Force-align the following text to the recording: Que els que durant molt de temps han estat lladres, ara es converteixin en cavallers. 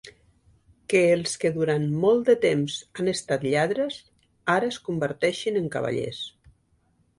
Que 0.93 1.01
els 1.17 1.33
que 1.43 1.51
durant 1.57 1.85
molt 2.05 2.25
de 2.31 2.35
temps 2.47 2.79
han 3.03 3.13
estat 3.13 3.45
lladres, 3.49 4.01
ara 4.57 4.73
es 4.75 4.83
converteixin 4.91 5.63
en 5.63 5.71
cavallers. 5.79 6.27